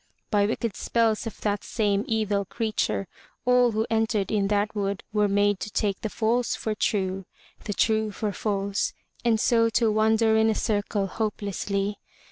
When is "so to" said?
9.39-9.91